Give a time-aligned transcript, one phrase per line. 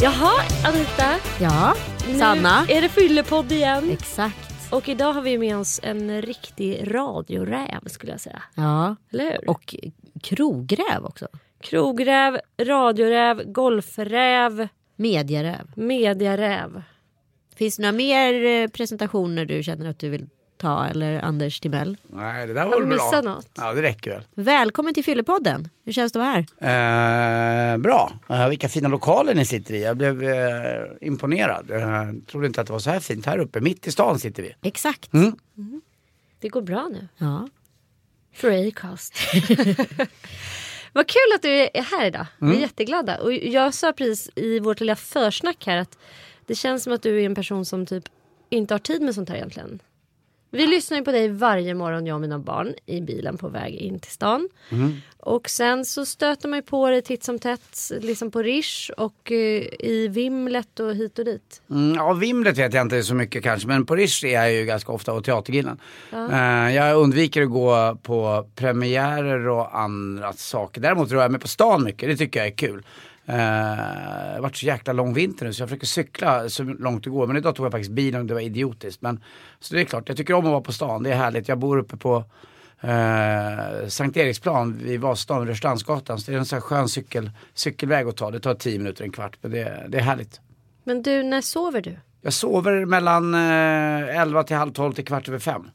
[0.00, 0.32] Jaha,
[0.64, 1.14] Anita.
[1.40, 1.74] Ja,
[2.08, 2.64] Nu Sanna.
[2.68, 3.90] är det fyllepodd igen.
[3.90, 4.57] Exakt.
[4.72, 8.42] Och idag har vi med oss en riktig radioräv skulle jag säga.
[8.54, 8.96] Ja.
[9.12, 9.50] Eller hur?
[9.50, 9.74] Och
[10.22, 11.28] krogräv också.
[11.60, 15.72] Krogräv, radioräv, golfräv, Medieräv.
[15.74, 16.82] mediaräv.
[17.56, 20.26] Finns det några mer eh, presentationer du känner att du vill
[20.58, 20.86] ta?
[20.86, 21.96] Eller Anders Timell?
[22.06, 23.20] Nej, det där var väl bra.
[23.20, 23.48] något?
[23.56, 24.22] Ja, det räcker väl.
[24.34, 25.68] Välkommen till Fyllepodden.
[25.84, 26.24] Hur känns det att
[26.60, 27.72] vara här?
[27.72, 28.12] Eh, bra.
[28.28, 29.82] Eh, vilka fina lokaler ni sitter i.
[29.82, 31.70] Jag blev eh, imponerad.
[31.70, 33.60] Eh, trodde inte att det var så här fint här uppe.
[33.60, 34.54] Mitt i stan sitter vi.
[34.62, 35.12] Exakt.
[35.12, 35.36] Mm.
[36.40, 37.08] Det går bra nu.
[37.18, 37.48] Ja.
[38.34, 39.14] För Acast.
[40.92, 42.26] Vad kul att du är här idag.
[42.38, 42.56] Vi Mm.
[42.56, 43.18] är jätteglada.
[43.20, 45.98] Och jag sa precis i vårt lilla försnack här att
[46.46, 48.04] det känns som att du är en person som typ
[48.50, 49.80] inte har tid med sånt här egentligen.
[50.50, 53.74] Vi lyssnar ju på dig varje morgon, jag och mina barn, i bilen på väg
[53.74, 54.48] in till stan.
[54.70, 54.96] Mm.
[55.18, 59.32] Och sen så stöter man ju på dig titt som tätt, liksom på Rish och
[59.32, 61.62] eh, i Vimlet och hit och dit.
[61.70, 64.64] Mm, ja, Vimlet vet jag inte så mycket kanske, men på Rish är jag ju
[64.64, 65.80] ganska ofta och Teatergrillen.
[66.12, 70.80] Eh, jag undviker att gå på premiärer och andra saker.
[70.80, 72.82] Däremot rör jag mig på stan mycket, det tycker jag är kul.
[73.28, 77.04] Eh, det har varit så jäkla lång vinter nu så jag försöker cykla så långt
[77.04, 77.26] det går.
[77.26, 79.02] Men idag tog jag faktiskt bilen och det var idiotiskt.
[79.02, 79.20] Men,
[79.60, 81.48] så det är klart, jag tycker om att vara på stan, det är härligt.
[81.48, 82.24] Jag bor uppe på
[82.80, 86.18] eh, Sankt Eriksplan vid Vasastan, Rörstrandsgatan.
[86.18, 88.30] Så det är en sån här skön cykel, cykelväg att ta.
[88.30, 89.36] Det tar 10 minuter, en kvart.
[89.40, 90.40] Men det, det är härligt.
[90.84, 91.96] Men du, när sover du?
[92.22, 95.70] Jag sover mellan eh, 11 till halv 12 till kvart över fem.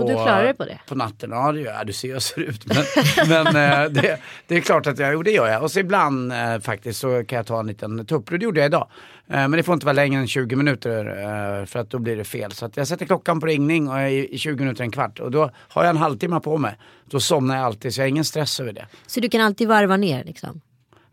[0.00, 0.78] Och du klarar dig på det?
[0.86, 1.86] På natten, ja det gör jag.
[1.86, 2.66] Du ser hur jag ser ut.
[2.66, 2.84] Men,
[3.28, 5.62] men eh, det, det är klart att jag, jo det gör jag.
[5.62, 8.38] Och så ibland eh, faktiskt så kan jag ta en liten tuppro.
[8.38, 8.88] Det gjorde jag idag.
[9.28, 12.24] Eh, men det får inte vara längre än 20 minuter för att då blir det
[12.24, 12.52] fel.
[12.52, 15.20] Så jag sätter klockan på ringning och är i, i 20 minuter, en kvart.
[15.20, 16.76] Och då har jag en halvtimme på mig.
[17.04, 18.86] Då somnar jag alltid så jag har ingen stress över det.
[19.06, 20.60] Så du kan alltid varva ner liksom?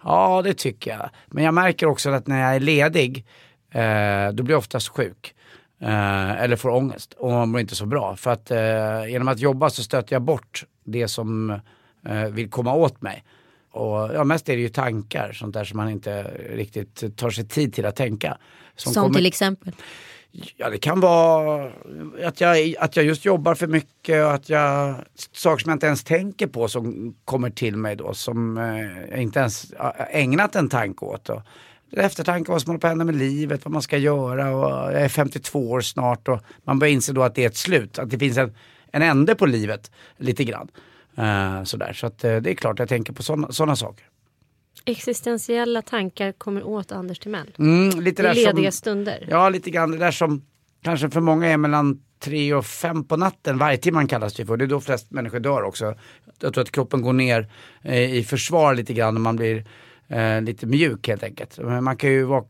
[0.04, 1.10] Ja, det tycker jag.
[1.28, 3.26] Men jag märker också att när jag är ledig,
[4.34, 5.36] då blir jag oftast sjuk.
[5.82, 8.16] Eh, eller får ångest och mår inte så bra.
[8.16, 11.50] För att eh, genom att jobba så stöter jag bort det som
[12.06, 13.24] eh, vill komma åt mig.
[13.72, 17.48] Och ja, mest är det ju tankar, sånt där som man inte riktigt tar sig
[17.48, 18.38] tid till att tänka.
[18.76, 19.74] Som, kommer- till exempel?
[20.32, 21.72] Ja, det kan vara
[22.24, 24.96] att jag, att jag just jobbar för mycket och att jag,
[25.32, 29.22] saker som jag inte ens tänker på som kommer till mig då som eh, jag
[29.22, 29.74] inte ens
[30.10, 31.30] ägnat en tanke åt.
[31.30, 31.42] Och
[31.92, 35.02] eftertanke vad som håller på att hända med livet, vad man ska göra och jag
[35.02, 38.10] är 52 år snart och man börjar inse då att det är ett slut, att
[38.10, 38.56] det finns en,
[38.92, 40.68] en ände på livet lite grann.
[41.18, 41.94] Eh, sådär.
[41.94, 43.24] Så att, eh, det är klart jag tänker på
[43.54, 44.06] sådana saker.
[44.86, 47.56] Existentiella tankar kommer åt Anders Timell.
[47.60, 49.28] Mm, lite där lediga som, stunder.
[49.30, 50.46] Ja, lite grann det där som
[50.82, 53.58] kanske för många är mellan tre och fem på natten.
[53.58, 54.58] Vargtimman kallas det för.
[54.58, 55.96] Det är då flest människor dör också.
[56.40, 57.52] Jag tror att kroppen går ner
[57.82, 59.66] eh, i försvar lite grann när man blir
[60.10, 61.58] eh, lite mjuk helt enkelt.
[61.58, 62.44] Men man kan ju vara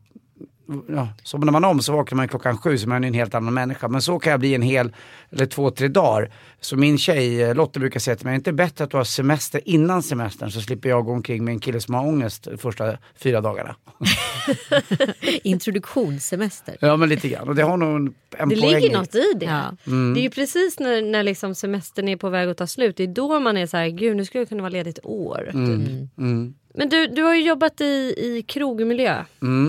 [0.88, 3.54] Ja, somnar man om så vaknar man klockan sju så man är en helt annan
[3.54, 3.88] människa.
[3.88, 4.92] Men så kan jag bli en hel,
[5.30, 6.30] eller två, tre dagar.
[6.60, 8.96] Så min tjej eh, Lotte brukar säga till mig, är det inte bättre att du
[8.96, 12.44] har semester innan semestern så slipper jag gå omkring med en kille som har ångest
[12.50, 13.76] de första fyra dagarna.
[15.44, 16.76] Introduktionssemester.
[16.80, 18.92] Ja men lite grann och det har nog en, en Det poäng ligger i.
[18.92, 19.46] något i det.
[19.46, 19.76] Ja.
[20.14, 22.96] Det är ju precis när, när liksom semestern är på väg att ta slut.
[22.96, 25.04] Det är då man är så här, gud nu skulle jag kunna vara ledig ett
[25.06, 25.44] år.
[25.44, 26.18] typ.
[26.18, 26.54] Mm.
[26.74, 29.24] Men du, du har ju jobbat i, i krogmiljö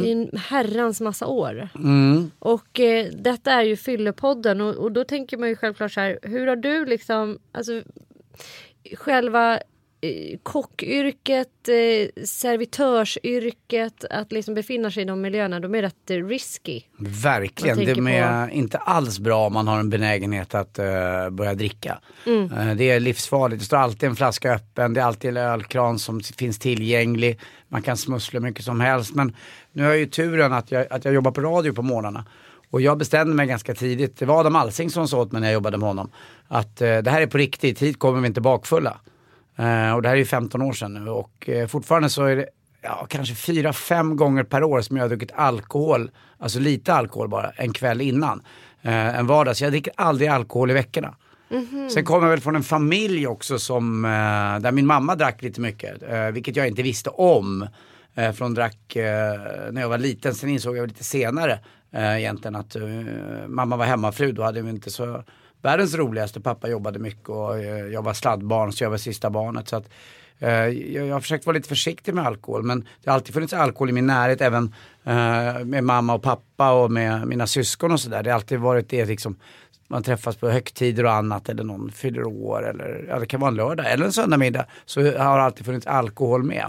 [0.05, 1.69] i en herrans massa år.
[1.75, 2.31] Mm.
[2.39, 6.19] Och eh, detta är ju Fyllepodden och, och då tänker man ju självklart så här,
[6.21, 7.81] hur har du liksom, alltså
[8.97, 9.59] själva
[10.43, 16.81] kockyrket, eh, servitörsyrket, att liksom befinna sig i de miljöerna, de är rätt eh, risky.
[16.97, 21.99] Verkligen, det är inte alls bra om man har en benägenhet att eh, börja dricka.
[22.25, 22.51] Mm.
[22.51, 25.99] Eh, det är livsfarligt, det står alltid en flaska öppen, det är alltid en ölkran
[25.99, 27.39] som finns tillgänglig.
[27.67, 29.15] Man kan smussla hur mycket som helst.
[29.15, 29.35] Men
[29.71, 32.25] nu har jag ju turen att jag, att jag jobbar på radio på morgnarna.
[32.69, 35.47] Och jag bestämde mig ganska tidigt, det var Adam Alsing som sa åt mig när
[35.47, 36.11] jag jobbade med honom,
[36.47, 38.99] att eh, det här är på riktigt, hit kommer vi inte bakfulla.
[39.55, 42.35] Eh, och det här är ju 15 år sedan nu och eh, fortfarande så är
[42.35, 42.45] det
[42.81, 47.29] ja, kanske fyra, fem gånger per år som jag har druckit alkohol, alltså lite alkohol
[47.29, 48.41] bara, en kväll innan.
[48.81, 51.15] Eh, en vardag, så jag dricker aldrig alkohol i veckorna.
[51.93, 54.09] Sen kommer jag väl från en familj också som, eh,
[54.61, 57.67] där min mamma drack lite mycket, eh, vilket jag inte visste om.
[58.15, 59.39] Eh, för hon drack eh,
[59.71, 61.59] när jag var liten, sen insåg jag lite senare
[61.91, 62.75] eh, egentligen att
[63.47, 65.23] mamma var hemmafru, då hade vi inte så
[65.61, 66.41] världens roligaste.
[66.41, 69.67] Pappa jobbade mycket och eh, jag var sladdbarn så jag var sista barnet.
[69.67, 69.89] Så att,
[70.39, 73.53] eh, jag, jag har försökt vara lite försiktig med alkohol men det har alltid funnits
[73.53, 74.73] alkohol i min närhet även
[75.03, 78.23] eh, med mamma och pappa och med mina syskon och sådär.
[78.23, 79.35] Det har alltid varit det liksom
[79.91, 83.51] man träffas på högtider och annat eller någon fyller år eller ja, det kan vara
[83.51, 86.65] en lördag eller en söndagmiddag så har det alltid funnits alkohol med.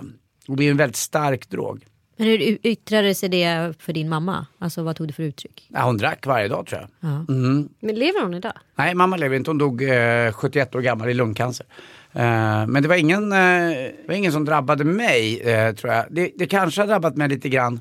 [0.48, 1.84] Och det är en väldigt stark drog.
[2.17, 4.47] Men hur yttrade sig det för din mamma?
[4.59, 5.69] Alltså vad tog det för uttryck?
[5.69, 6.91] Ja, hon drack varje dag tror jag.
[7.11, 7.25] Ja.
[7.29, 7.69] Mm.
[7.81, 8.53] Men lever hon idag?
[8.75, 9.50] Nej, mamma lever inte.
[9.50, 11.67] Hon dog eh, 71 år gammal i lungcancer.
[12.12, 16.06] Eh, men det var, ingen, eh, det var ingen som drabbade mig, eh, tror jag.
[16.11, 17.81] Det, det kanske har drabbat mig lite grann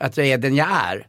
[0.00, 1.06] att jag är den jag är.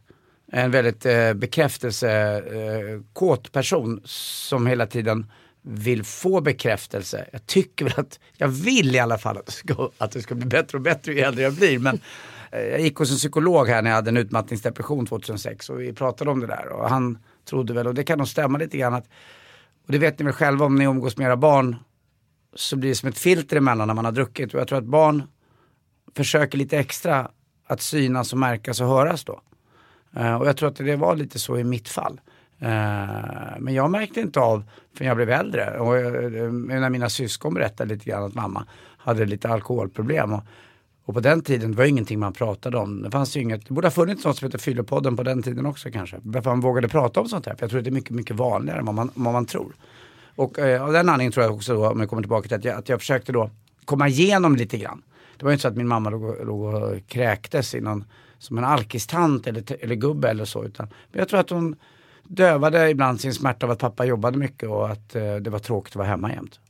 [0.52, 5.30] En väldigt eh, bekräftelsekåt person som hela tiden
[5.62, 7.26] vill få bekräftelse.
[7.32, 10.34] Jag tycker väl att, jag vill i alla fall att det ska, att det ska
[10.34, 11.78] bli bättre och bättre ju äldre jag blir.
[11.78, 12.00] Men eh,
[12.50, 16.30] jag gick hos en psykolog här när jag hade en utmattningsdepression 2006 och vi pratade
[16.30, 19.06] om det där och han trodde väl, och det kan nog stämma lite grann att,
[19.86, 21.76] och det vet ni väl själva om ni umgås med era barn,
[22.54, 24.84] så blir det som ett filter emellan när man har druckit och jag tror att
[24.84, 25.22] barn
[26.16, 27.30] försöker lite extra
[27.66, 29.40] att synas och märkas och höras då.
[30.16, 32.20] Eh, och jag tror att det var lite så i mitt fall.
[32.58, 32.68] Eh,
[33.58, 34.64] men jag märkte inte av
[34.94, 35.78] förrän jag blev äldre.
[35.78, 38.66] Och eh, när mina syskon berättade lite grann att mamma
[38.98, 40.32] hade lite alkoholproblem.
[40.32, 40.42] Och,
[41.06, 43.02] och på den tiden det var ingenting man pratade om.
[43.02, 45.66] Det fanns ju inget, det borde ha funnits något som heter Fyllepodden på den tiden
[45.66, 46.16] också kanske.
[46.22, 47.54] Varför man vågade prata om sånt här.
[47.54, 49.72] För jag tror att det är mycket, mycket vanligare än vad man, vad man tror.
[50.34, 52.64] Och eh, av den anledningen tror jag också då, om jag kommer tillbaka till att
[52.64, 53.50] jag, att jag försökte då
[53.84, 55.02] komma igenom lite grann.
[55.36, 58.04] Det var ju inte så att min mamma låg, låg och kräktes i någon
[58.38, 60.64] som en alkistant eller, eller gubbe eller så.
[60.64, 61.76] Utan, men jag tror att hon
[62.22, 65.92] dövade ibland sin smärta av att pappa jobbade mycket och att eh, det var tråkigt
[65.92, 66.60] att vara hemma jämt.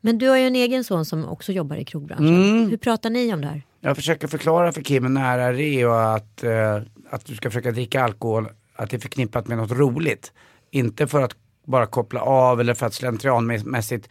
[0.00, 2.26] Men du har ju en egen son som också jobbar i krogbranschen.
[2.26, 2.70] Mm.
[2.70, 3.62] Hur pratar ni om det här?
[3.80, 6.76] Jag försöker förklara för Kim när det är och att, eh,
[7.10, 10.32] att du ska försöka dricka alkohol, att det är förknippat med något roligt.
[10.70, 11.36] Inte för att
[11.66, 14.08] bara koppla av eller för att slentrianmässigt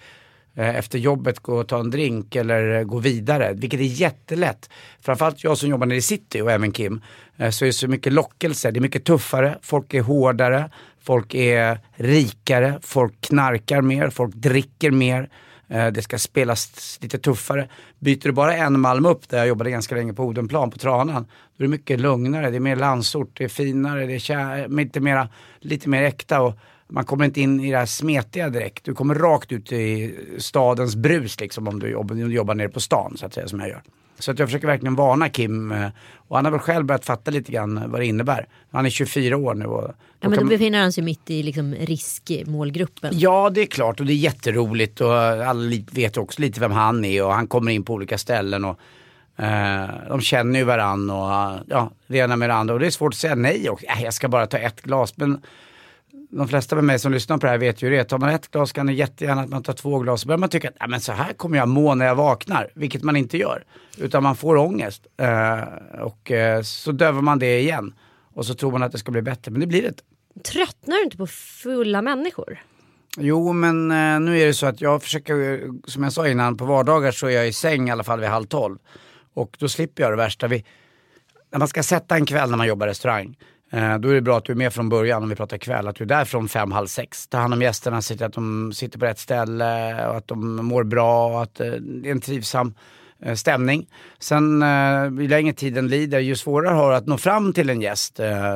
[0.56, 4.69] eh, efter jobbet gå och ta en drink eller gå vidare, vilket är jättelätt.
[5.01, 7.01] Framförallt jag som jobbar nere i city och även Kim,
[7.38, 10.69] eh, så är det så mycket lockelse, det är mycket tuffare, folk är hårdare,
[11.01, 15.30] folk är rikare, folk knarkar mer, folk dricker mer.
[15.69, 17.68] Eh, det ska spelas lite tuffare.
[18.00, 21.25] Byter du bara en malm upp, där jag jobbade ganska länge på Odenplan, på Tranan,
[21.57, 24.68] då är det mycket lugnare, det är mer landsort, det är finare, det är kär,
[24.68, 25.30] lite, mera,
[25.60, 26.42] lite mer äkta.
[26.42, 26.54] Och
[26.88, 28.86] man kommer inte in i det här smetiga direkt.
[28.86, 33.18] Du kommer rakt ut i stadens brus liksom om du jobbar, jobbar nere på stan
[33.18, 33.81] så att säga som jag gör.
[34.19, 37.31] Så att jag försöker verkligen varna Kim eh, och han har väl själv börjat fatta
[37.31, 38.48] lite grann vad det innebär.
[38.71, 39.66] Han är 24 år nu.
[39.66, 43.13] Och, Ja, men då befinner han sig mitt i liksom riskmålgruppen.
[43.13, 47.06] Ja det är klart och det är jätteroligt och alla vet också lite vem han
[47.06, 48.80] är och han kommer in på olika ställen och
[49.44, 52.92] eh, de känner ju varann och ja, det ena med det andra och det är
[52.92, 55.42] svårt att säga nej och äh, jag ska bara ta ett glas men
[56.31, 58.03] de flesta med mig som lyssnar på det här vet ju hur det är.
[58.03, 60.21] Tar man ett glas kan det jättegärna att man tar två glas.
[60.21, 62.69] Så börjar man tycka att "Ja, men så här kommer jag må när jag vaknar.
[62.75, 63.63] Vilket man inte gör.
[63.97, 65.07] Utan man får ångest.
[65.17, 65.59] Eh,
[66.01, 67.93] och eh, så dövar man det igen.
[68.33, 69.51] Och så tror man att det ska bli bättre.
[69.51, 70.03] Men det blir det inte.
[70.51, 72.59] Tröttnar du inte på fulla människor?
[73.17, 76.65] Jo men eh, nu är det så att jag försöker, som jag sa innan, på
[76.65, 78.77] vardagar så är jag i säng i alla fall vid halv tolv.
[79.33, 80.47] Och då slipper jag det värsta.
[80.47, 80.65] Vi,
[81.51, 83.37] när man ska sätta en kväll när man jobbar i restaurang,
[83.71, 85.88] Eh, då är det bra att du är med från början om vi pratar kväll.
[85.88, 87.27] Att du är där från fem, halv sex.
[87.27, 90.56] Ta hand om gästerna, se till att de sitter på rätt ställe och att de
[90.56, 92.73] mår bra och att eh, det är en trivsam
[93.19, 93.88] eh, stämning.
[94.19, 94.64] Sen
[95.19, 98.16] ju längre tiden lider, ju svårare har det att nå fram till en gäst.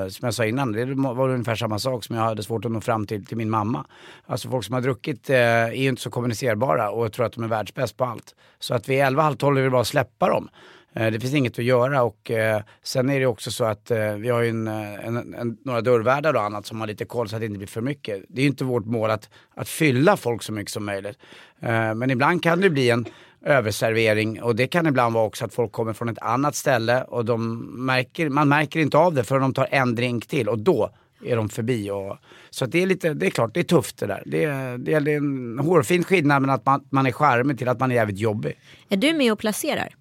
[0.09, 2.81] Som jag sa innan, det var ungefär samma sak som jag hade svårt att nå
[2.81, 3.85] fram till, till min mamma.
[4.25, 7.47] Alltså folk som har druckit är ju inte så kommunicerbara och tror att de är
[7.47, 8.35] världsbäst på allt.
[8.59, 10.49] Så att vid 11, halv 12 är det bara att släppa dem.
[10.95, 14.13] Eh, det finns inget att göra och eh, sen är det också så att eh,
[14.13, 17.29] vi har ju en, eh, en, en, några dörrvärdar och annat som har lite koll
[17.29, 18.23] så att det inte blir för mycket.
[18.29, 21.17] Det är ju inte vårt mål att, att fylla folk så mycket som möjligt.
[21.61, 23.05] Eh, Men ibland kan det bli en
[23.45, 27.25] överservering och det kan ibland vara också att folk kommer från ett annat ställe och
[27.25, 30.89] de märker, man märker inte av det förrän de tar en drink till och då
[31.25, 31.91] är de förbi.
[31.91, 32.17] Och,
[32.49, 34.23] så att det är lite, det är klart, det är tufft det där.
[34.25, 37.79] Det är, det är en hårfin skillnad mellan att man, man är charmig till att
[37.79, 38.53] man är jävligt jobbig.
[38.89, 39.95] Är du med och placerar?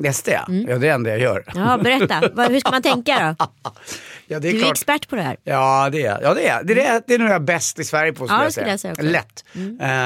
[0.00, 1.44] Nästa ja, ja det är det enda jag gör.
[1.54, 2.14] Ja, berätta.
[2.48, 3.46] Hur ska man tänka då?
[4.30, 4.72] Ja, det är Du är klart.
[4.72, 5.36] expert på det här.
[5.44, 6.48] Ja det är ja, det.
[6.48, 6.62] Är.
[6.64, 8.68] Det, är, det är nog jag bäst i Sverige på Ja, jag säga.
[8.68, 9.02] jag säga också.
[9.02, 9.12] Mm.
[9.12, 9.44] Lätt.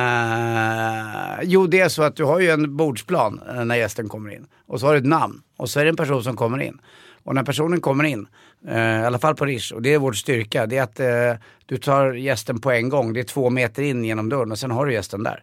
[0.03, 4.31] Eh, jo det är så att du har ju en bordsplan eh, när gästen kommer
[4.35, 4.47] in.
[4.67, 5.41] Och så har du ett namn.
[5.57, 6.79] Och så är det en person som kommer in.
[7.25, 8.27] Och när personen kommer in,
[8.69, 11.43] eh, i alla fall på Rish, och det är vår styrka, det är att eh,
[11.67, 13.13] du tar gästen på en gång.
[13.13, 15.43] Det är två meter in genom dörren och sen har du gästen där.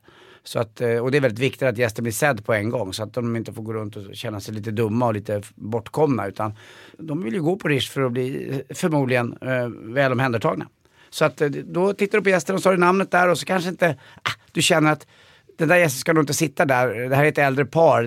[0.49, 2.93] Så att, eh, och det är väldigt viktigt att gästen blir sedd på en gång
[2.93, 6.27] så att de inte får gå runt och känna sig lite dumma och lite bortkomna.
[6.27, 6.53] Utan
[6.97, 10.67] de vill ju gå på Rish för att bli eh, förmodligen eh, väl omhändertagna.
[11.09, 13.37] Så att eh, då tittar du på gästen och så har du namnet där och
[13.37, 15.07] så kanske inte, ah, du känner att
[15.57, 17.09] den där gästen ska nog inte sitta där.
[17.09, 18.03] Det här är ett äldre par.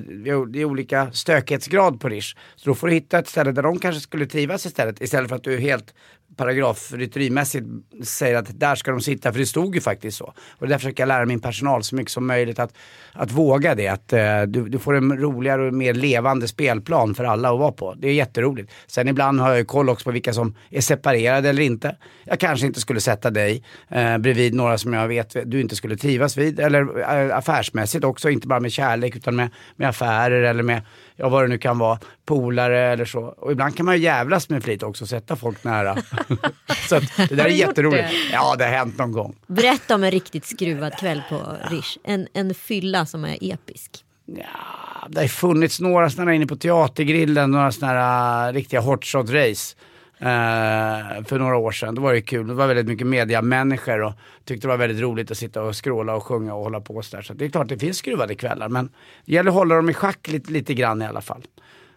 [0.46, 2.36] Det är olika stökighetsgrad på Rish.
[2.56, 5.02] Så då får du hitta ett ställe där de kanske skulle trivas istället.
[5.02, 5.94] Istället för att du helt
[6.36, 7.66] paragrafrytterimässigt
[8.04, 10.34] säger att där ska de sitta, för det stod ju faktiskt så.
[10.58, 12.74] Och där försöker jag lära min personal så mycket som möjligt att,
[13.12, 13.88] att våga det.
[13.88, 17.72] Att eh, du, du får en roligare och mer levande spelplan för alla att vara
[17.72, 17.94] på.
[17.94, 18.72] Det är jätteroligt.
[18.86, 21.96] Sen ibland har jag ju koll också på vilka som är separerade eller inte.
[22.24, 25.96] Jag kanske inte skulle sätta dig eh, bredvid några som jag vet du inte skulle
[25.96, 26.60] trivas vid.
[26.60, 30.82] Eller eh, affärsmässigt också, inte bara med kärlek utan med, med affärer eller med
[31.22, 33.20] ja vad det nu kan vara, polare eller så.
[33.20, 35.96] Och ibland kan man ju jävlas med flit också, sätta folk nära.
[36.88, 38.08] så det där är jätteroligt.
[38.08, 38.32] Det?
[38.32, 39.36] Ja, det har hänt någon gång.
[39.46, 41.98] Berätta om en riktigt skruvad kväll på Rish.
[42.04, 43.90] En, en fylla som är episk.
[44.26, 49.76] Ja, det har funnits några sådana inne på Teatergrillen, några sådana uh, riktiga hotshot-race.
[50.22, 51.94] Eh, för några år sedan.
[51.94, 52.46] Då var det kul.
[52.46, 54.12] Det var väldigt mycket mediamänniskor och
[54.44, 57.16] tyckte det var väldigt roligt att sitta och skråla och sjunga och hålla på så
[57.16, 57.22] där.
[57.22, 58.90] Så det är klart det finns skruvade kvällar men
[59.24, 61.44] det gäller att hålla dem i schack lite, lite grann i alla fall.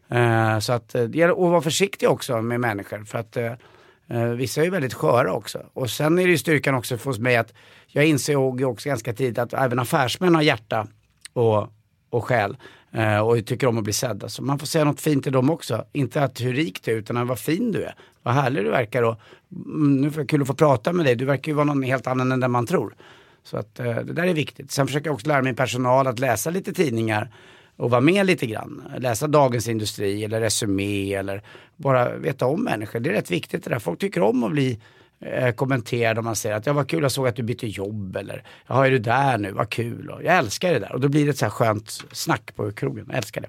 [0.10, 3.38] Eh, så att eh, det gäller att vara försiktig också med människor för att
[4.38, 5.60] vissa är ju väldigt sköra också.
[5.74, 7.54] Och sen är det ju styrkan också för mig att
[7.88, 10.88] jag insåg också ganska tidigt att även affärsmän har hjärta
[11.34, 11.68] och,
[12.10, 12.58] och själ.
[12.96, 14.20] Eh, och tycker om att bli sedda.
[14.20, 15.86] Så alltså, man får säga något fint till dem också.
[15.94, 19.04] Inte att hur rik du är utan vad fin du är vad härlig du verkar
[19.04, 19.20] och
[19.52, 21.16] mm, nu är det kul att få prata med dig.
[21.16, 22.96] Du verkar ju vara någon helt annan än den man tror.
[23.44, 24.72] Så att eh, det där är viktigt.
[24.72, 27.32] Sen försöker jag också lära min personal att läsa lite tidningar
[27.76, 28.84] och vara med lite grann.
[28.98, 31.42] Läsa Dagens Industri eller Resumé eller
[31.76, 33.00] bara veta om människor.
[33.00, 33.80] Det är rätt viktigt det där.
[33.80, 34.80] Folk tycker om att bli
[35.20, 38.16] eh, kommenterade om man säger att ja vad kul jag såg att du bytte jobb
[38.16, 40.10] eller ja är du där nu, vad kul.
[40.10, 42.72] Och jag älskar det där och då blir det ett så här skönt snack på
[42.72, 43.06] krogen.
[43.08, 43.48] Jag älskar det.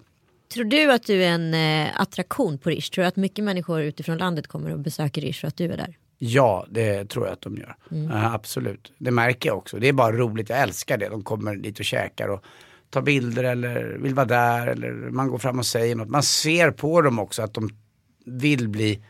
[0.55, 2.91] Tror du att du är en eh, attraktion på Rish?
[2.91, 5.77] Tror du att mycket människor utifrån landet kommer och besöker Rish för att du är
[5.77, 5.97] där?
[6.19, 7.77] Ja, det tror jag att de gör.
[7.91, 8.11] Mm.
[8.11, 8.93] Uh, absolut.
[8.99, 9.79] Det märker jag också.
[9.79, 10.49] Det är bara roligt.
[10.49, 11.09] Jag älskar det.
[11.09, 12.45] De kommer dit och käkar och
[12.91, 16.09] tar bilder eller vill vara där eller man går fram och säger något.
[16.09, 17.71] Man ser på dem också att de
[18.25, 19.05] vill bli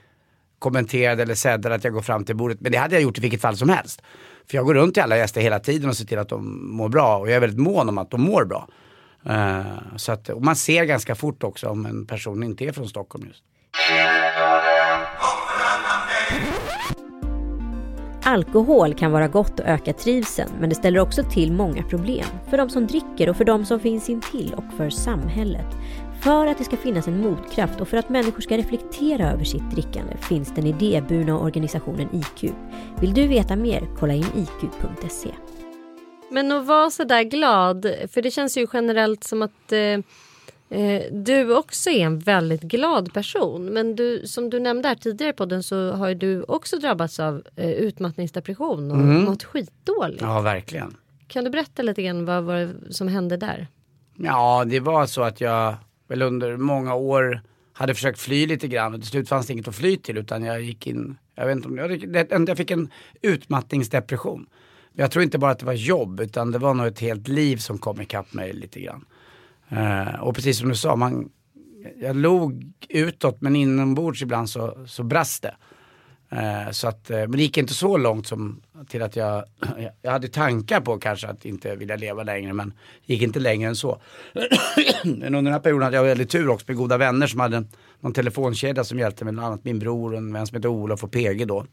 [0.59, 2.61] kommenterade eller sedde att jag går fram till bordet.
[2.61, 4.03] Men det hade jag gjort i vilket fall som helst.
[4.51, 6.89] För jag går runt till alla gäster hela tiden och ser till att de mår
[6.89, 7.19] bra.
[7.19, 8.69] Och jag är väldigt mån om att de mår bra.
[9.31, 12.89] Uh, så att, och man ser ganska fort också om en person inte är från
[12.89, 13.43] Stockholm just.
[18.25, 22.27] Alkohol kan vara gott och öka trivseln men det ställer också till många problem.
[22.51, 25.67] För de som dricker och för de som finns intill och för samhället.
[26.27, 29.71] För att det ska finnas en motkraft och för att människor ska reflektera över sitt
[29.71, 32.53] drickande finns den idéburna organisationen IQ.
[33.01, 33.89] Vill du veta mer?
[33.99, 35.31] Kolla in iq.se.
[36.31, 41.03] Men att vara så där glad, för det känns ju generellt som att eh, eh,
[41.13, 43.65] du också är en väldigt glad person.
[43.65, 47.43] Men du, som du nämnde här tidigare på den så har du också drabbats av
[47.57, 49.25] eh, utmattningsdepression och mm.
[49.25, 50.23] mått skitdåligt.
[50.23, 50.97] Ja, verkligen.
[51.29, 53.67] Kan du berätta lite grann vad var som hände där?
[54.17, 55.75] Ja, det var så att jag
[56.09, 59.69] väl under många år hade försökt fly lite grann och till slut fanns det inget
[59.69, 62.91] att fly till utan jag gick in, jag vet inte om, jag, jag fick en
[63.23, 64.47] utmattningsdepression.
[64.93, 67.57] Jag tror inte bara att det var jobb utan det var nog ett helt liv
[67.57, 69.05] som kom ikapp mig lite grann.
[69.73, 71.31] Uh, och precis som du sa, man,
[72.01, 75.57] jag log utåt men inombords ibland så, så brast det.
[76.37, 79.45] Uh, så att, uh, men det gick inte så långt som till att jag,
[80.03, 82.73] jag hade tankar på kanske att inte vilja leva längre men
[83.05, 84.01] gick inte längre än så.
[85.05, 87.65] men under den här perioden hade jag väldigt tur också med goda vänner som hade
[88.01, 91.05] någon telefonkedja som hjälpte mig, bland annat min bror och en vän som heter Olof
[91.05, 91.67] och PG då.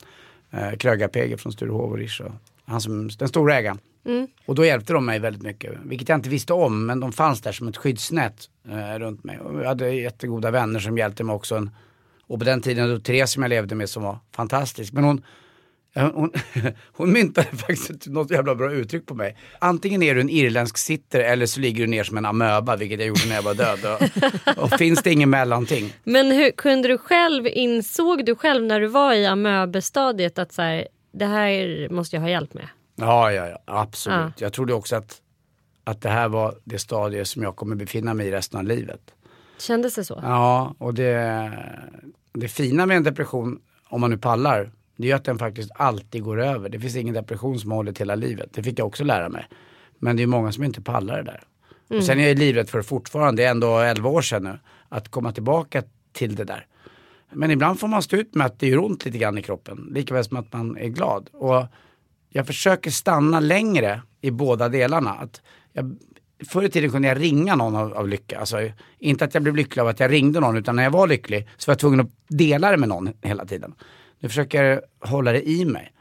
[0.54, 2.22] Uh, Krögar-PG från Sturehov och Rish
[2.66, 3.80] han som, den stora ägaren.
[4.06, 4.28] Mm.
[4.46, 7.42] Och då hjälpte de mig väldigt mycket, vilket jag inte visste om, men de fanns
[7.42, 9.40] där som ett skyddsnät eh, runt mig.
[9.40, 11.56] Och jag hade jättegoda vänner som hjälpte mig också.
[11.56, 11.72] En,
[12.28, 14.94] och på den tiden, då Therese som jag levde med som var fantastisk.
[14.94, 15.24] Men hon,
[15.96, 16.32] hon,
[16.92, 19.38] hon myntade faktiskt något jävla bra uttryck på mig.
[19.60, 23.00] Antingen är du en irländsk sitter eller så ligger du ner som en amöba, vilket
[23.00, 23.80] jag gjorde när jag var död.
[23.86, 25.94] Och, och finns det ingen mellanting.
[26.04, 30.62] Men hur kunde du själv, insåg du själv när du var i amöbestadiet att så
[30.62, 32.68] här, det här måste jag ha hjälp med.
[32.96, 34.18] Ja, ja, ja absolut.
[34.18, 34.32] Ja.
[34.38, 35.18] Jag trodde också att,
[35.84, 39.02] att det här var det stadie som jag kommer befinna mig i resten av livet.
[39.64, 40.20] Kändes det så?
[40.24, 41.52] Ja, och det,
[42.34, 46.24] det fina med en depression, om man nu pallar, det är att den faktiskt alltid
[46.24, 46.70] går över.
[46.70, 48.50] Det finns ingen depression som håller hela livet.
[48.54, 49.48] Det fick jag också lära mig.
[50.00, 51.44] Men det är många som inte pallar det där.
[51.90, 52.00] Mm.
[52.00, 55.10] Och sen är jag livrädd för fortfarande, det är ändå 11 år sedan nu, att
[55.10, 56.66] komma tillbaka till det där.
[57.32, 59.88] Men ibland får man stå ut med att det gör ont lite grann i kroppen.
[59.92, 61.30] Likaväl som att man är glad.
[61.34, 61.66] Och
[62.30, 65.12] jag försöker stanna längre i båda delarna.
[65.12, 65.42] Att
[65.74, 65.96] jag,
[66.48, 68.40] förr i tiden kunde jag ringa någon av, av lycka.
[68.40, 68.58] Alltså,
[69.00, 71.48] inte att jag blev lycklig av att jag ringde någon utan när jag var lycklig
[71.58, 73.74] så var jag tvungen att dela det med någon hela tiden.
[74.20, 75.94] Nu försöker jag hålla det i mig.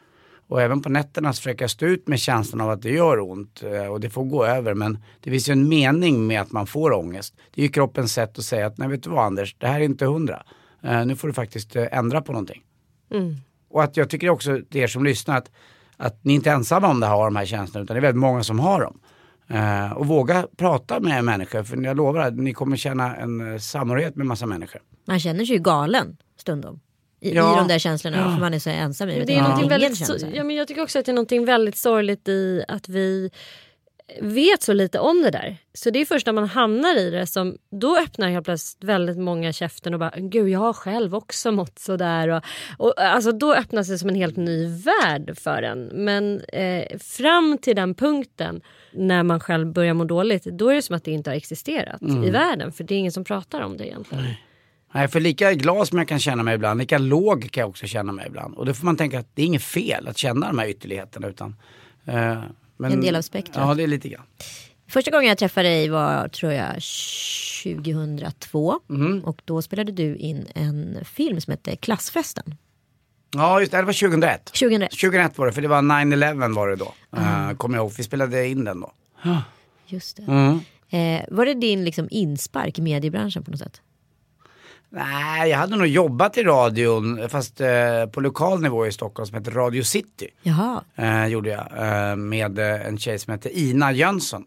[0.53, 3.21] Och även på nätterna så försöker jag stå ut med känslan av att det gör
[3.21, 4.75] ont eh, och det får gå över.
[4.75, 7.35] Men det finns ju en mening med att man får ångest.
[7.55, 9.81] Det är ju kroppens sätt att säga att nej vet du vad Anders, det här
[9.81, 10.43] är inte hundra.
[10.83, 12.62] Eh, nu får du faktiskt eh, ändra på någonting.
[13.11, 13.37] Mm.
[13.71, 15.51] Och att jag tycker också till er som lyssnar att,
[15.97, 18.03] att ni inte är ensamma om det här, har de här känslorna utan det är
[18.03, 19.01] väldigt många som har dem.
[19.52, 23.59] Eh, och våga prata med människor för jag lovar att ni kommer känna en eh,
[23.59, 24.80] samhörighet med massa människor.
[25.06, 26.80] Man känner sig ju galen stundom.
[27.21, 27.54] I, Ja.
[27.54, 29.25] i de där känslorna för man är så ensam i det.
[29.25, 29.68] det är Ja.
[29.68, 33.30] väldigt, ja, men jag tycker också att det är någonting väldigt sorgligt i att vi
[34.21, 35.57] vet så lite om det där.
[35.75, 39.19] Så det är först när man hamnar i det som då öppnar helt plötsligt väldigt
[39.19, 42.28] många käften och bara gud jag har själv också mått sådär.
[42.28, 42.42] Och,
[42.78, 45.90] och, alltså, då öppnas det som en helt ny värld för en.
[45.92, 48.61] Men eh, fram till den punkten
[48.92, 52.02] när man själv börjar må dåligt då är det som att det inte har existerat
[52.02, 54.25] i världen för det är ingen som pratar om det egentligen.
[54.95, 57.87] Nej, för lika glad som jag kan känna mig ibland, lika låg kan jag också
[57.87, 58.54] känna mig ibland.
[58.54, 61.28] Och då får man tänka att det är inget fel att känna de här ytterligheterna.
[61.28, 61.57] Utan,
[62.04, 62.42] eh,
[62.83, 63.69] men, En del av spektrat.
[63.69, 64.25] Ja, det är lite grann.
[64.89, 66.75] Första gången jag träffade dig var tror jag
[67.62, 68.81] 2002.
[68.91, 69.25] Mm.
[69.25, 72.55] Och då spelade du in en film som hette Klassfesten.
[73.35, 74.45] Ja, just det, det var 2001.
[74.45, 74.91] 2001.
[74.91, 76.95] 2001 var det, för det var 9-11 var det då.
[77.17, 78.93] Uh, Kommer jag ihåg, vi spelade in den då.
[79.87, 80.23] Just det.
[80.23, 80.61] Mm.
[80.91, 83.81] Eh, var det din liksom inspark i mediebranschen på något sätt?
[84.94, 89.38] Nej, jag hade nog jobbat i radion, fast eh, på lokal nivå i Stockholm som
[89.38, 90.28] heter Radio City.
[90.42, 90.84] Jaha.
[90.96, 91.66] Eh, gjorde jag,
[92.11, 94.44] eh, med eh, en tjej som hette Ina Jönsson.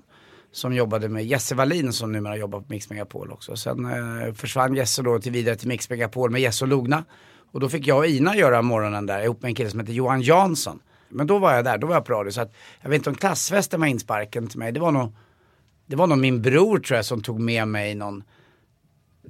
[0.51, 3.55] Som jobbade med Jesse Wallin som numera jobbar på Mix Megapol också.
[3.55, 7.03] Sen eh, försvann Jesse då till vidare till Mix Megapol med Jesse och Logna.
[7.51, 9.93] Och då fick jag och Ina göra morgonen där ihop med en kille som heter
[9.93, 10.79] Johan Jansson.
[11.09, 12.31] Men då var jag där, då var jag på radio.
[12.31, 14.71] Så att, jag vet inte om klassfesten var insparken till mig.
[14.71, 15.15] Det var nog,
[15.85, 18.23] det var nog min bror tror jag som tog med mig någon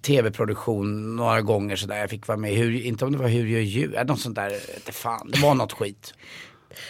[0.02, 1.98] tv-produktion några gånger sådär.
[1.98, 4.54] Jag fick vara med, hur, inte om det var Hur gör djur, något sånt där,
[4.75, 6.14] inte fan, det var något skit.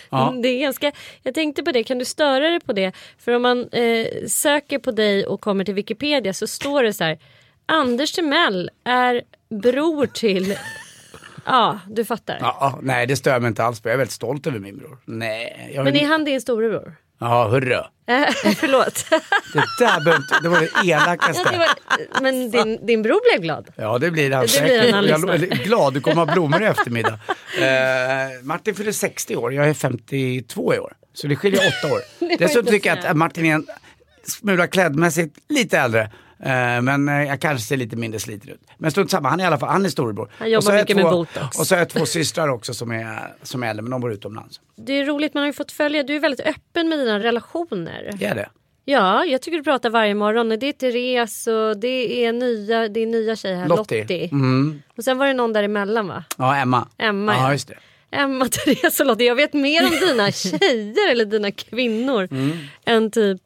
[0.10, 0.36] Ja.
[0.44, 0.92] Det är ganska,
[1.24, 2.92] jag tänkte på det, kan du störa dig på det?
[3.18, 7.03] För om man eh, söker på dig och kommer till Wikipedia så står det så
[7.03, 7.20] här.
[7.66, 10.58] Anders Timell är bror till...
[11.48, 12.38] Ja, du fattar.
[12.42, 13.90] Ja, ja, nej det stör mig inte alls på.
[13.90, 14.98] Jag är väldigt stolt över min bror.
[15.06, 16.96] Nej, jag Men är han din storebror?
[17.20, 17.78] Ja, hurra.
[18.08, 19.06] Eh, förlåt.
[19.54, 21.44] Det där behöver inte, det var det Ja, det elakaste.
[21.58, 23.68] var, men din, din bror blev glad.
[23.75, 24.62] Ja det blir han Det
[25.25, 25.64] blir säkert.
[25.64, 27.20] glad, du kommer ha blommor i eftermiddag.
[27.60, 30.94] Eh, Martin fyller 60 år, jag är 52 i år.
[31.14, 32.00] Så det skiljer åtta år.
[32.38, 33.68] Dessutom tycker jag att Martin är en
[34.28, 36.12] smula klädmässigt lite äldre.
[36.40, 38.62] Eh, men eh, jag kanske ser lite mindre sliten ut.
[38.78, 40.32] Men strunt samma, han är i alla fall, han är storebror.
[40.38, 41.60] Han jobbar mycket med två, botox.
[41.60, 44.14] Och så har jag två systrar också som är, som är äldre, men de bor
[44.14, 44.60] utomlands.
[44.76, 48.12] Det är roligt, man har ju fått följa, du är väldigt öppen med dina relationer.
[48.20, 48.50] Det är det.
[48.88, 50.50] Ja, jag tycker du pratar varje morgon.
[50.50, 54.02] Det är Therese och det är nya, det är nya tjej här, Lottie.
[54.02, 54.30] Lottie.
[54.32, 54.82] Mm.
[54.98, 56.24] Och sen var det någon däremellan va?
[56.38, 56.88] Ja, Emma.
[56.98, 57.52] Emma, Ja, ja.
[57.52, 57.76] just det.
[58.12, 59.28] Emma, Therese och Lottie.
[59.28, 62.58] Jag vet mer om dina tjejer eller dina kvinnor Mm.
[62.86, 63.42] än typ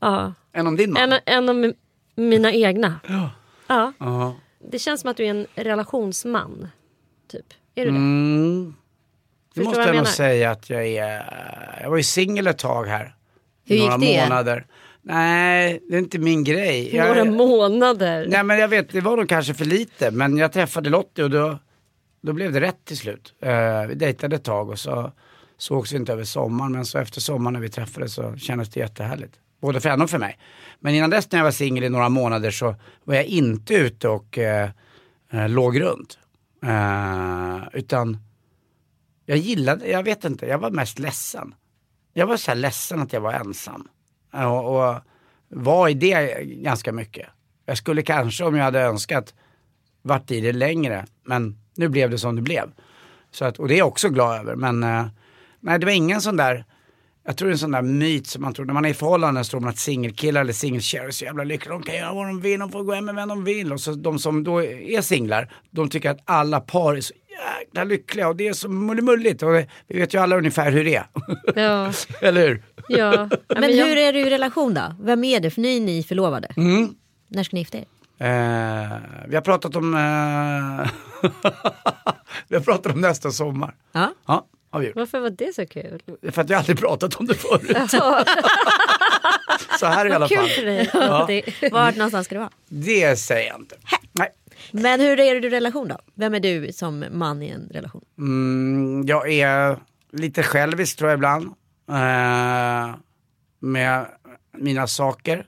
[0.00, 1.12] ja, Än om din man.
[1.26, 1.74] en av mi-
[2.16, 3.00] mina egna.
[3.08, 3.30] Ja.
[3.66, 3.92] Ja.
[3.98, 4.36] Ja.
[4.70, 6.68] Det känns som att du är en relationsman.
[7.30, 7.46] Typ.
[7.74, 7.96] Är du det?
[7.96, 8.74] Mm.
[9.54, 11.32] Det måste jag jag nog säga att jag är.
[11.82, 13.14] Jag var ju singel ett tag här.
[13.64, 14.22] Hur gick några det?
[14.22, 14.66] månader.
[15.02, 16.96] Nej, det är inte min grej.
[16.96, 18.26] Jag, Några månader.
[18.28, 20.10] nej men jag vet, det var nog kanske för lite.
[20.10, 21.58] Men jag träffade Lottie och då,
[22.20, 23.34] då blev det rätt till slut.
[23.42, 25.12] Eh, vi dejtade ett tag och så
[25.58, 26.72] sågs vi inte över sommaren.
[26.72, 29.34] Men så efter sommaren när vi träffades så kändes det jättehärligt.
[29.60, 30.38] Både för henne och för mig.
[30.80, 34.08] Men innan dess när jag var singel i några månader så var jag inte ute
[34.08, 34.70] och eh,
[35.30, 36.18] eh låg runt.
[36.62, 38.18] Eh, utan
[39.26, 41.54] jag gillade, jag vet inte, jag var mest ledsen.
[42.12, 43.88] Jag var så här ledsen att jag var ensam.
[44.34, 45.00] Eh, och, och
[45.48, 47.26] var i det ganska mycket.
[47.66, 49.34] Jag skulle kanske om jag hade önskat
[50.02, 51.06] varit i det längre.
[51.24, 52.70] Men nu blev det som det blev.
[53.30, 54.56] Så att, och det är jag också glad över.
[54.56, 55.06] Men eh,
[55.60, 56.64] nej, det var ingen sån där,
[57.26, 58.94] jag tror det är en sån där myt som man tror, när man är i
[58.94, 61.72] förhållanden så tror man att singelkillar eller singeltjejer är så jävla lyckliga.
[61.72, 63.72] De kan göra vad de vill, de får gå hem med vem de vill.
[63.72, 67.14] Och så de som då är singlar, de tycker att alla par är så
[67.60, 69.42] jäkla lyckliga och det är så mulligt.
[69.42, 71.06] Och det, vi vet ju alla ungefär hur det är.
[71.54, 71.92] Ja.
[72.20, 72.62] eller hur?
[72.88, 73.28] ja.
[73.48, 74.94] Men, hur är du i relation då?
[75.00, 75.50] Vem är det?
[75.50, 76.48] För nu är ni förlovade.
[76.56, 76.94] Mm.
[77.28, 77.84] När ska ni gifta er?
[78.18, 80.90] Eh, vi har pratat om eh,
[82.48, 83.74] Vi har pratat om nästa sommar.
[83.92, 84.14] Ja.
[84.26, 84.96] Ja, har vi gjort.
[84.96, 86.02] Varför var det så kul?
[86.32, 87.76] För att jag aldrig pratat om det förut.
[89.80, 90.48] Så här i alla Kul fall.
[90.48, 90.90] för dig.
[90.94, 91.24] Ja.
[91.28, 92.50] Det- Vart någonstans ska det vara?
[92.68, 93.76] Det säger jag inte.
[94.12, 94.28] Nej.
[94.72, 95.98] Men hur är du i relation då?
[96.14, 98.04] Vem är du som man i en relation?
[98.18, 99.78] Mm, jag är
[100.12, 101.44] lite självisk tror jag ibland.
[101.90, 102.94] Eh,
[103.60, 104.06] med
[104.56, 105.46] mina saker.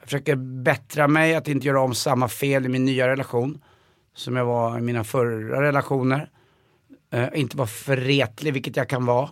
[0.00, 3.62] Jag försöker bättra mig att inte göra om samma fel i min nya relation.
[4.14, 6.30] Som jag var i mina förra relationer.
[7.16, 9.28] Eh, inte vara för retlig, vilket jag kan vara.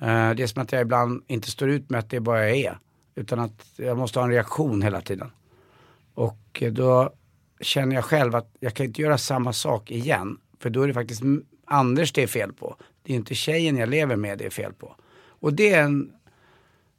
[0.00, 2.48] Eh, det är som att jag ibland inte står ut med att det är bara
[2.48, 2.78] jag är.
[3.14, 5.30] Utan att jag måste ha en reaktion hela tiden.
[6.14, 7.12] Och eh, då
[7.60, 10.38] känner jag själv att jag kan inte göra samma sak igen.
[10.58, 11.22] För då är det faktiskt
[11.66, 12.76] Anders det är fel på.
[13.02, 14.96] Det är inte tjejen jag lever med det är fel på.
[15.22, 16.12] Och det är en,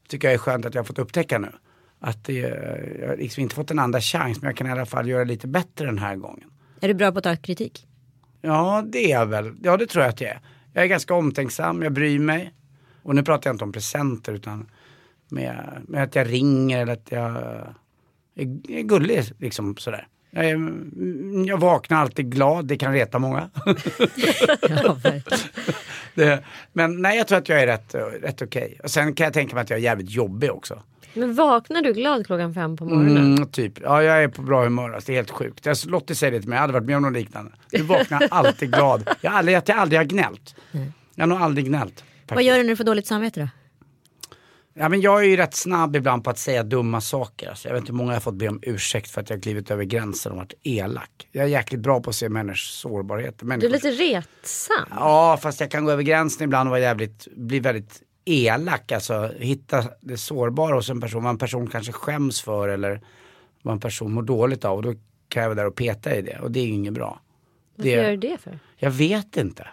[0.07, 1.51] tycker jag är skönt att jag har fått upptäcka nu.
[1.99, 4.85] Att det, jag har liksom inte fått en andra chans men jag kan i alla
[4.85, 6.49] fall göra lite bättre den här gången.
[6.81, 7.87] Är du bra på att ta kritik?
[8.41, 9.53] Ja, det är jag väl.
[9.63, 10.39] Ja, det tror jag att jag är.
[10.73, 12.53] Jag är ganska omtänksam, jag bryr mig.
[13.03, 14.69] Och nu pratar jag inte om presenter utan
[15.29, 17.31] med, med att jag ringer eller att jag
[18.35, 20.07] är, är gullig liksom sådär.
[20.29, 23.49] Jag, är, mm, jag vaknar alltid glad, det kan reta många.
[24.69, 24.97] Ja,
[26.15, 28.79] det, men nej, jag tror att jag är rätt, rätt okej.
[28.83, 30.83] Och sen kan jag tänka mig att jag är jävligt jobbig också.
[31.13, 33.35] Men vaknar du glad klockan fem på morgonen?
[33.35, 33.79] Mm, typ.
[33.81, 34.93] Ja, jag är på bra humör.
[34.93, 35.65] Alltså, det är helt sjukt.
[35.65, 37.51] Jag, Lottie säger det till mig, jag hade varit med om något liknande.
[37.71, 39.09] Du vaknar alltid glad.
[39.21, 40.55] Jag har aldrig, jag aldrig har gnällt.
[41.15, 42.03] Jag har nog aldrig gnällt.
[42.27, 43.47] Vad gör du när du får dåligt samvete då?
[44.73, 47.49] Ja, men jag är ju rätt snabb ibland på att säga dumma saker.
[47.49, 49.37] Alltså, jag vet inte hur många jag har fått be om ursäkt för att jag
[49.37, 51.27] har klivit över gränsen och varit elak.
[51.31, 53.39] Jag är jäkligt bra på att se människors sårbarhet.
[53.39, 53.83] Du är Människors...
[53.83, 54.85] lite retsam.
[54.89, 58.91] Ja, fast jag kan gå över gränsen ibland och vara jävligt, bli väldigt elak.
[58.91, 63.01] Alltså hitta det sårbara hos en person, vad en person kanske skäms för eller
[63.61, 64.77] vad en person mår dåligt av.
[64.77, 64.93] Och då
[65.27, 67.21] kan jag vara där och peta i det och det är ju inget bra.
[67.75, 68.59] Varför Det- gör du det för?
[68.77, 69.67] Jag vet inte.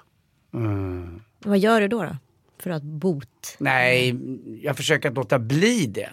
[0.55, 1.23] Mm.
[1.45, 2.03] Vad gör du då?
[2.03, 2.17] då?
[2.59, 3.57] För att bot?
[3.59, 4.17] Nej,
[4.63, 6.11] jag försöker att låta bli det.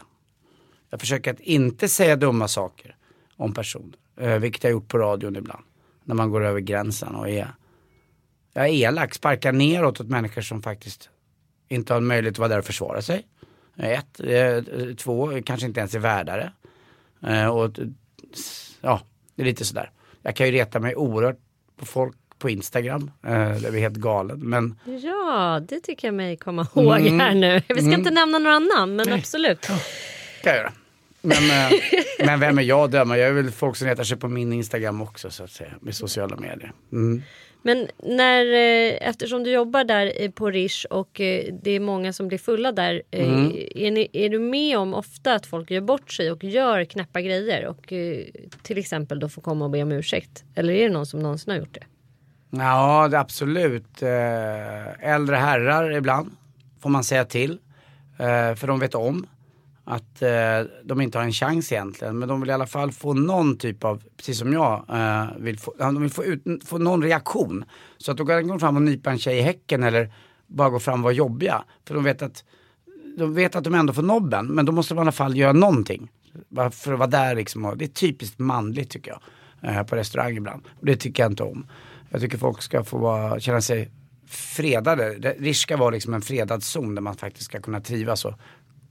[0.89, 2.95] Jag försöker att inte säga dumma saker
[3.35, 3.95] om personer.
[4.17, 5.63] Eh, vilket jag gjort på radion ibland.
[6.03, 7.47] När man går över gränsen och är,
[8.53, 11.09] jag är elak, sparkar neråt åt människor som faktiskt
[11.67, 13.25] inte har möjlighet att vara där och försvara sig.
[13.78, 14.19] Ett.
[14.19, 14.63] Eh,
[14.97, 16.51] två, kanske inte ens är värdare.
[17.28, 17.71] Eh, och
[18.82, 19.01] ja,
[19.36, 19.91] det är lite sådär.
[20.21, 21.39] Jag kan ju reta mig oerhört
[21.78, 23.12] på folk på Instagram.
[23.23, 24.39] Eh, det är helt galen.
[24.39, 27.19] Men Ja, det tycker jag mig komma ihåg Mm.
[27.19, 27.62] här nu.
[27.67, 29.62] Vi ska inte nämna några namn, men absolut.
[29.62, 29.78] kan
[30.43, 30.71] jag göra.
[31.21, 31.38] Men,
[31.71, 31.80] eh,
[32.25, 33.17] men vem är jag att döma?
[33.17, 35.71] Jag är väl folk som retar sig på min Instagram också så att säga.
[35.82, 36.73] Med sociala medier.
[36.91, 37.21] Mm.
[37.67, 42.13] Men när, eh, eftersom du jobbar där eh, på Rish och eh, det är många
[42.13, 43.01] som blir fulla där.
[43.12, 43.51] Mm.
[43.75, 47.21] Är, ni, är du med om ofta att folk gör bort sig och gör knäppa
[47.21, 47.93] grejer och
[48.63, 50.43] till exempel då får komma och be om ursäkt?
[50.56, 51.84] Eller är det någon som någonsin har gjort det?
[52.49, 54.01] Ja, det är absolut.
[54.99, 56.32] Äldre herrar ibland
[56.82, 57.58] får man säga till.
[58.58, 59.28] För de vet om
[59.87, 60.29] att eh,
[60.83, 62.19] de inte har en chans egentligen.
[62.19, 65.59] Men de vill i alla fall få någon typ av, precis som jag, eh, vill
[65.59, 67.65] få, de vill få, ut, få någon reaktion.
[67.97, 70.13] Så att de kan gå fram och nypa en tjej i häcken eller
[70.47, 71.63] bara gå fram och vara jobbiga.
[71.87, 72.43] För de vet att
[73.17, 75.53] de vet att de ändå får nobben, men då måste de i alla fall göra
[75.53, 76.11] någonting.
[76.49, 77.65] Bara För att vara där liksom.
[77.65, 79.21] Och det är typiskt manligt tycker jag.
[79.75, 80.63] Eh, på restaurang ibland.
[80.79, 81.67] Och det tycker jag inte om.
[82.09, 83.91] Jag tycker folk ska få vara, känna sig
[84.27, 85.17] fredade.
[85.19, 88.33] Det- Rish ska vara liksom en fredad zon där man faktiskt ska kunna trivas och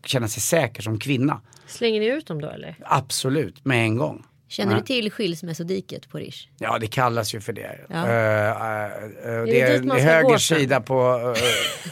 [0.08, 1.40] känna sig säker som kvinna.
[1.66, 2.76] Slänger ni ut dem då eller?
[2.84, 4.24] Absolut, med en gång.
[4.48, 6.48] Känner du till skilsmässodiket på Rish?
[6.58, 7.80] Ja, det kallas ju för det.
[7.88, 7.96] Ja.
[7.96, 11.36] Eh, det, det är, man det är ska höger sida på, uh,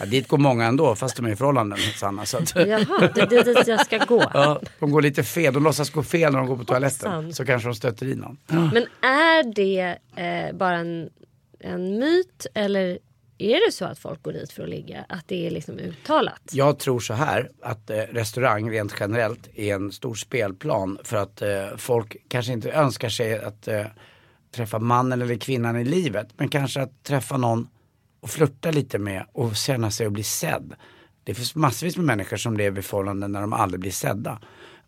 [0.01, 2.27] ja, dit går många ändå, fast de är i förhållanden Sanna.
[2.27, 4.23] Så att, Jaha, det är dit jag ska gå.
[4.35, 7.13] Ja, de går lite fel, de låtsas gå fel när de går på toaletten.
[7.13, 7.33] Hoppsan.
[7.33, 8.39] Så kanske de stöter i någon.
[8.47, 9.99] Men är det
[10.55, 11.11] bara en,
[11.61, 12.99] en myt eller
[13.43, 15.05] är det så att folk går dit för att ligga?
[15.09, 16.41] Att det är liksom uttalat?
[16.53, 21.43] Jag tror så här att eh, restaurang rent generellt är en stor spelplan för att
[21.43, 23.87] eh, folk kanske inte önskar sig att eh,
[24.51, 26.29] träffa mannen eller kvinnan i livet.
[26.37, 27.69] Men kanske att träffa någon
[28.21, 30.75] och flirta lite med och känna sig och bli sedd.
[31.25, 34.39] Det finns massvis med människor som lever i förhållanden när de aldrig blir sedda.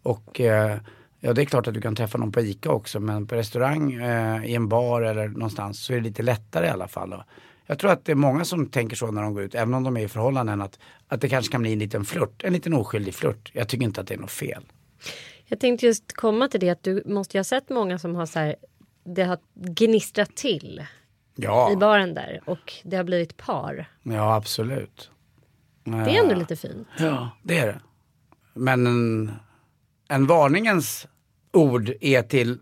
[0.03, 0.79] Och eh,
[1.21, 3.93] ja, det är klart att du kan träffa någon på ICA också men på restaurang,
[3.93, 7.23] eh, i en bar eller någonstans så är det lite lättare i alla fall.
[7.67, 9.85] Jag tror att det är många som tänker så när de går ut, även om
[9.85, 12.75] de är i förhållanden, att, att det kanske kan bli en liten flört, en liten
[12.75, 13.51] oskyldig flört.
[13.55, 14.65] Jag tycker inte att det är något fel.
[15.47, 18.27] Jag tänkte just komma till det att du måste ju ha sett många som har
[18.27, 18.57] så här,
[19.05, 20.81] det har gnistrat till
[21.37, 23.91] i Ja, baren där och det har blivit par.
[24.03, 25.11] ja absolut.
[25.85, 26.89] Det är ändå lite fint.
[26.99, 27.81] Ja, det är det.
[28.55, 29.33] Men en,
[30.09, 31.07] en varningens
[31.53, 32.59] ord är till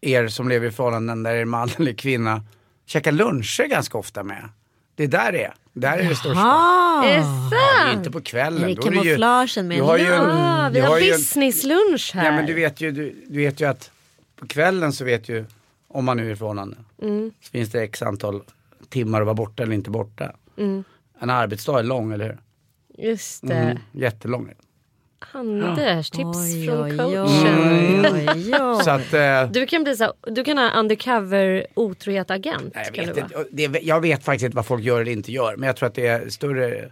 [0.00, 2.42] er som lever i förhållanden där er man eller kvinna
[2.86, 4.48] käkar luncher ganska ofta med.
[4.94, 5.54] Det är där det är.
[5.72, 6.40] Där är det största.
[6.40, 7.98] Är det Det är sant?
[7.98, 8.62] inte på kvällen.
[8.68, 10.86] Det Då är det ju- kamouflagen med du en har ju en- Ja, vi du
[10.86, 12.24] har en- businesslunch här.
[12.24, 13.90] Ja men du vet ju, du, du vet ju att
[14.36, 15.44] på kvällen så vet ju,
[15.88, 17.32] om man nu är i förhållande, Mm.
[17.42, 18.42] så finns det x antal
[18.88, 20.32] timmar att vara borta eller inte borta.
[20.58, 20.84] Mm.
[21.20, 22.38] En arbetsdag är lång, eller hur?
[23.10, 23.54] Just det.
[23.54, 24.52] Mm, jättelång.
[25.32, 27.72] Anders, tips Oj, från oj, coachen.
[27.72, 28.80] oj, oj, oj.
[28.84, 32.72] Så att, eh, Du kan bli så du kan ha undercover otrohet agent.
[32.74, 35.32] Nej, kan jag, vet inte, det, jag vet faktiskt inte vad folk gör eller inte
[35.32, 35.56] gör.
[35.56, 36.90] Men jag tror att det är större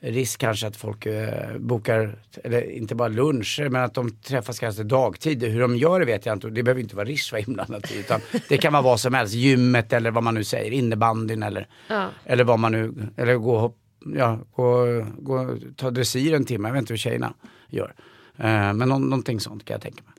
[0.00, 4.82] risk kanske att folk eh, bokar, eller inte bara luncher, men att de träffas kanske
[4.82, 5.42] dagtid.
[5.42, 6.50] Hur de gör det vet jag inte.
[6.50, 7.98] Det behöver inte vara Rish inblandat i.
[7.98, 9.34] Utan det kan vara vad som helst.
[9.34, 10.70] Gymmet eller vad man nu säger.
[10.70, 12.06] Innebandyn eller, Ja.
[12.24, 13.76] eller vad man nu, eller gå och hopp,
[14.14, 14.86] ja, gå,
[15.18, 16.68] gå, ta dressyr en timme.
[16.68, 17.34] Jag vet inte hur tjejerna
[17.68, 17.94] gör.
[18.36, 20.12] Eh, men nå, någonting sånt kan jag tänka mig.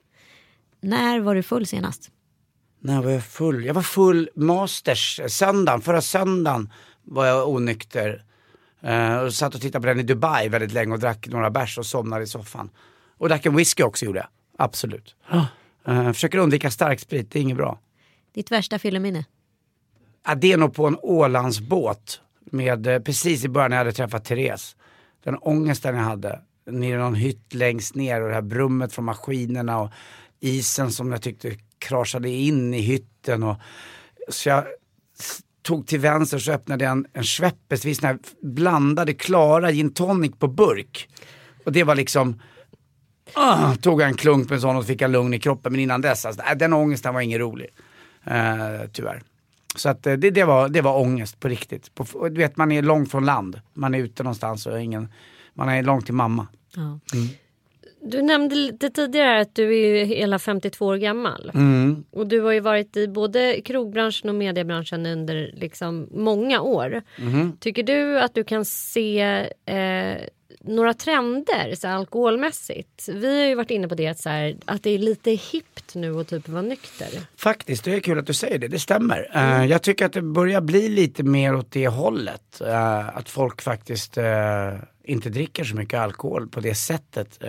[0.81, 2.11] När var du full senast?
[2.79, 3.65] När var jag full?
[3.65, 6.69] Jag var full masters, söndagen, förra söndagen
[7.03, 8.25] var jag onykter.
[8.87, 11.77] Uh, och satt och tittade på den i Dubai väldigt länge och drack några bärs
[11.77, 12.69] och somnade i soffan.
[13.17, 15.15] Och drack en whisky också gjorde jag, absolut.
[15.87, 17.79] Uh, försöker undvika starksprit, det är inget bra.
[18.33, 19.25] Ditt värsta fylleminne?
[20.27, 23.95] Ja, det är nog på en Ålandsbåt med, eh, precis i början när jag hade
[23.95, 24.75] träffat Therese.
[25.23, 29.05] Den ångesten jag hade, nere i någon hytt längst ner och det här brummet från
[29.05, 29.91] maskinerna och
[30.39, 33.43] isen som jag tyckte kraschade in i hytten.
[33.43, 33.55] Och,
[34.29, 34.63] så jag
[35.61, 40.31] tog till vänster så öppnade jag en, en Schweppes, vi här blandade klara gin tonic
[40.39, 41.09] på burk.
[41.65, 42.41] Och det var liksom,
[43.37, 45.71] uh, tog jag en klunk med en sån och fick jag lugn i kroppen.
[45.71, 47.67] Men innan dess, alltså, den ångesten var ingen rolig.
[48.27, 49.21] Uh, tyvärr.
[49.75, 51.95] Så att eh, det, det, var, det var ångest på riktigt.
[51.95, 53.59] På, du vet man är långt från land.
[53.73, 55.07] Man är ute någonstans och ingen,
[55.53, 56.47] man är långt till mamma.
[56.75, 56.99] Ja.
[58.07, 61.51] Du nämnde lite tidigare att du är hela 52 år gammal.
[61.53, 62.03] Mm.
[62.11, 67.01] Och du har ju varit i både krogbranschen och mediebranschen under liksom många år.
[67.19, 67.57] Mhm.
[67.59, 69.21] Tycker du att du kan se
[69.65, 70.17] eh,
[70.67, 73.09] några trender så här, alkoholmässigt?
[73.09, 75.95] Vi har ju varit inne på det att, så här, att det är lite hippt
[75.95, 77.07] nu att typ vara nykter.
[77.37, 79.31] Faktiskt, det är kul att du säger det, det stämmer.
[79.35, 82.61] Eh, jag tycker att det börjar bli lite mer åt det hållet.
[82.61, 84.73] Eh, att folk faktiskt eh,
[85.03, 87.39] inte dricker så mycket alkohol på det sättet.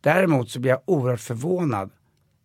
[0.00, 1.90] Däremot så blir jag oerhört förvånad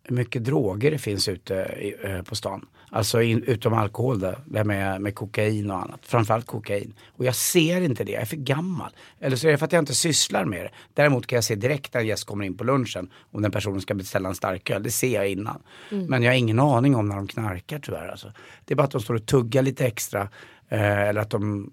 [0.02, 2.66] hur mycket droger det finns ute i, på stan.
[2.94, 6.00] Alltså in, utom alkohol där, där med, med kokain och annat.
[6.02, 6.94] Framförallt kokain.
[7.08, 8.90] Och jag ser inte det, jag är för gammal.
[9.20, 10.70] Eller så är det för att jag inte sysslar med det.
[10.94, 13.80] Däremot kan jag se direkt när en gäst kommer in på lunchen om den personen
[13.80, 14.82] ska beställa en starköl.
[14.82, 15.62] Det ser jag innan.
[16.08, 18.08] Men jag har ingen aning om när de knarkar tyvärr.
[18.08, 18.32] Alltså.
[18.64, 20.28] Det är bara att de står och tuggar lite extra.
[20.68, 21.72] Eh, eller att de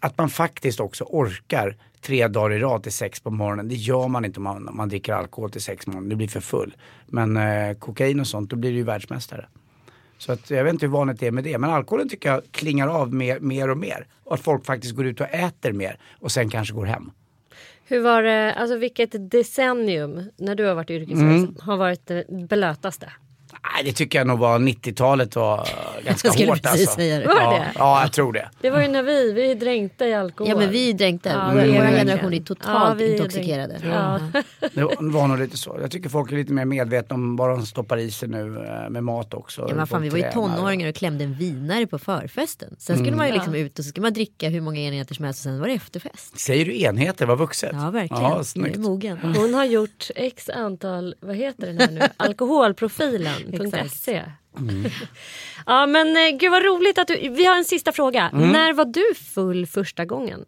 [0.00, 3.68] att man faktiskt också orkar tre dagar i rad till sex på morgonen.
[3.68, 6.08] Det gör man inte om man, man dricker alkohol till sex på morgonen.
[6.08, 6.74] Det blir för full.
[7.06, 9.46] Men eh, kokain och sånt, då blir du ju världsmästare.
[10.24, 11.58] Så att, jag vet inte hur vanligt det är med det.
[11.58, 14.06] Men alkoholen tycker jag klingar av mer, mer och mer.
[14.24, 17.10] Och att folk faktiskt går ut och äter mer och sen kanske går hem.
[17.86, 21.54] Hur var det, alltså vilket decennium när du har varit yrkesverksam Mm.
[21.60, 23.12] har varit det blötaste?
[23.74, 25.68] Nej, det tycker jag nog var 90-talet var
[26.04, 26.96] ganska Jag skulle hårt precis alltså.
[26.96, 27.26] säga det.
[27.26, 28.48] Var det Ja, ja, jag tror det.
[28.60, 30.48] Det var ju när vi, vi är dränkta i alkohol.
[30.50, 31.30] Ja men vi är dränkta.
[31.30, 33.80] Ja, Vår generation är Ja, totalt vi är intoxikerade.
[33.84, 34.20] Ja.
[34.74, 35.78] Det var- nog lite så.
[35.80, 38.90] Jag tycker folk är lite mer medvetna om vad de stoppar i sig nu eh,
[38.90, 39.66] med mat också.
[39.68, 42.74] Ja, men fan, vi var ju tonåringar och klämde en vinare på förfesten.
[42.78, 45.24] Sen skulle man ju liksom ut och så skulle man dricka hur många enheter som
[45.24, 46.38] helst och sen var det efterfest.
[46.38, 47.70] Säger du enheter, vad vuxet.
[47.72, 48.22] Ja verkligen.
[48.22, 48.76] Ja, är snyggt.
[48.76, 49.18] mogen.
[49.36, 54.22] Hon har gjort x antal, vad heter den här nu, alkoholprofilen.se.
[55.66, 58.30] Ja men eh, gud vad roligt att du, vi har en sista fråga.
[58.32, 60.44] När var du full första gången?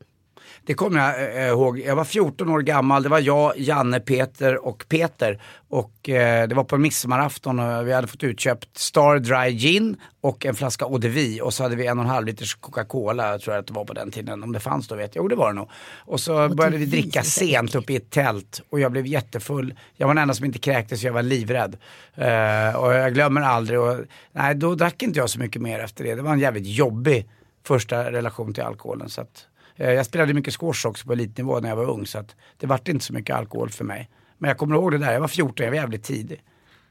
[0.66, 1.78] Det kommer jag eh, ihåg.
[1.78, 3.02] Jag var 14 år gammal.
[3.02, 5.42] Det var jag, Janne, Peter och Peter.
[5.68, 9.96] Och eh, det var på en midsommarafton och vi hade fått utköpt Star Dry Gin
[10.20, 11.40] och en flaska Eau de Vie.
[11.40, 13.84] Och så hade vi en och en halv liters Coca-Cola, tror jag att det var
[13.84, 14.42] på den tiden.
[14.42, 15.22] Om det fanns då vet jag.
[15.22, 15.70] Jo det var det nog.
[15.96, 18.62] Och så började vi dricka sent uppe i ett tält.
[18.70, 19.74] Och jag blev jättefull.
[19.96, 21.76] Jag var den enda som inte kräktes, jag var livrädd.
[22.14, 23.80] Eh, och jag glömmer aldrig.
[23.80, 23.96] Och,
[24.32, 26.14] nej, då drack inte jag så mycket mer efter det.
[26.14, 27.28] Det var en jävligt jobbig
[27.66, 29.08] första relation till alkoholen.
[29.08, 32.06] Så att, eh, jag spelade mycket squash också på elitnivå när jag var ung.
[32.06, 34.10] Så att det vart inte så mycket alkohol för mig.
[34.38, 36.42] Men jag kommer ihåg det där, jag var 14, jag var jävligt tidig.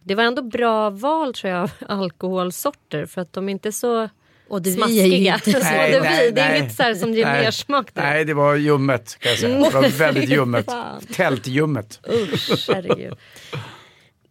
[0.04, 4.10] Det var ändå bra val tror jag av alkoholsorter för att de är inte så
[4.50, 5.34] Och det vi är ju smaskiga.
[5.36, 6.60] inte Så Nej, det, nej, vi, det är nej.
[6.60, 7.44] inget så här som ger Nej.
[7.44, 8.02] mer smak där.
[8.04, 9.58] Nej, det var ljummet kan jag säga.
[9.58, 10.70] Det var väldigt ljummet.
[11.16, 12.00] Tältljummet.
[12.34, 13.14] Usch, herregud.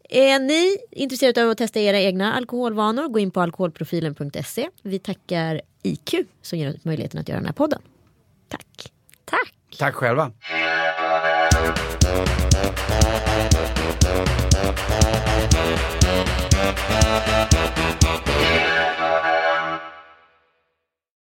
[0.09, 4.69] Är ni intresserade av att testa era egna alkoholvanor, gå in på alkoholprofilen.se.
[4.83, 7.81] Vi tackar IQ som ger oss möjligheten att göra den här podden.
[8.55, 8.93] Tack.
[9.25, 9.55] Tack.
[9.79, 10.33] Tack själva.